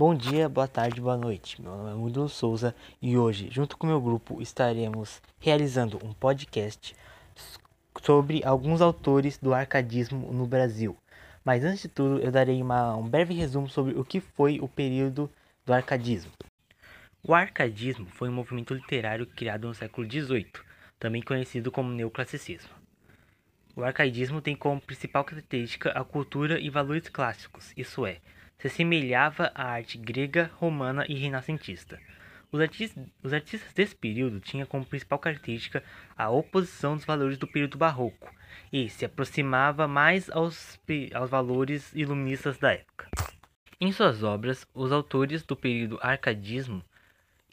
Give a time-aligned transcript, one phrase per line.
[0.00, 1.60] Bom dia, boa tarde, boa noite.
[1.60, 6.96] Meu nome é Murilo Souza e hoje, junto com meu grupo, estaremos realizando um podcast
[8.02, 10.96] sobre alguns autores do arcadismo no Brasil.
[11.44, 14.66] Mas antes de tudo, eu darei uma, um breve resumo sobre o que foi o
[14.66, 15.30] período
[15.66, 16.32] do arcadismo.
[17.22, 20.50] O arcadismo foi um movimento literário criado no século XVIII,
[20.98, 22.70] também conhecido como neoclassicismo.
[23.76, 28.16] O arcaidismo tem como principal característica a cultura e valores clássicos, isso é,
[28.60, 31.98] se assemelhava à arte grega, romana e renascentista.
[32.52, 35.82] Os artistas, os artistas desse período tinham como principal característica
[36.16, 38.28] a oposição dos valores do período barroco
[38.72, 40.78] e se aproximava mais aos,
[41.14, 43.08] aos valores iluministas da época.
[43.80, 46.84] Em suas obras, os autores do período arcadismo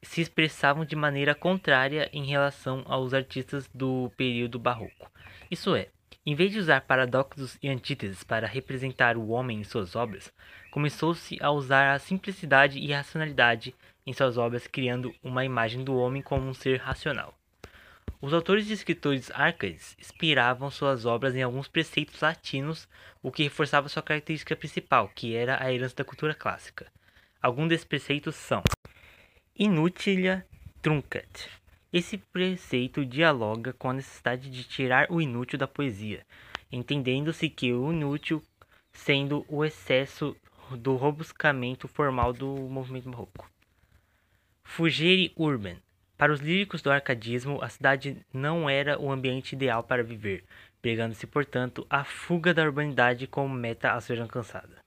[0.01, 5.11] se expressavam de maneira contrária em relação aos artistas do período barroco.
[5.49, 5.89] Isso é,
[6.27, 10.29] em vez de usar paradoxos e antíteses para representar o homem em suas obras,
[10.71, 13.73] começou-se a usar a simplicidade e racionalidade
[14.05, 17.33] em suas obras, criando uma imagem do homem como um ser racional.
[18.19, 22.89] Os autores e escritores arcades inspiravam suas obras em alguns preceitos latinos,
[23.23, 26.87] o que reforçava sua característica principal, que era a herança da cultura clássica.
[27.41, 28.61] Alguns desses preceitos são
[29.57, 30.45] Inutilia
[30.81, 31.49] truncat,
[31.91, 36.25] esse preceito dialoga com a necessidade de tirar o inútil da poesia,
[36.71, 38.43] entendendo-se que o inútil
[38.91, 40.35] sendo o excesso
[40.71, 43.49] do robuscamento formal do movimento barroco.
[44.63, 45.77] Fugere urban.
[46.17, 50.43] Para os líricos do arcadismo, a cidade não era o ambiente ideal para viver,
[50.81, 54.83] pregando-se, portanto, a fuga da urbanidade como meta a ser alcançada.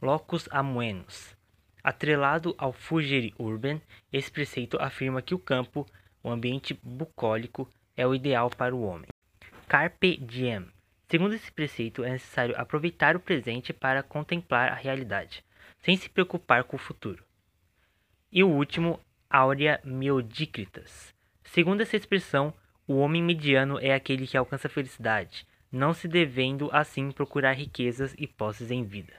[0.00, 1.36] Locus amuenos.
[1.84, 3.80] Atrelado ao fugere urban,
[4.12, 5.86] esse preceito afirma que o campo
[6.22, 9.08] o ambiente bucólico é o ideal para o homem.
[9.66, 10.66] Carpe diem.
[11.08, 15.42] Segundo esse preceito, é necessário aproveitar o presente para contemplar a realidade,
[15.80, 17.24] sem se preocupar com o futuro.
[18.30, 21.14] E o último, Aurea Meodicritas.
[21.44, 22.52] Segundo essa expressão,
[22.86, 28.26] o homem mediano é aquele que alcança felicidade, não se devendo assim procurar riquezas e
[28.26, 29.06] posses em vida.